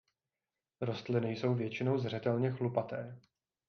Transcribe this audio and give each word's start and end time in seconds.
Rostliny 0.81 1.29
jsou 1.31 1.53
většinou 1.55 1.97
zřetelně 1.97 2.51
chlupaté. 2.51 3.19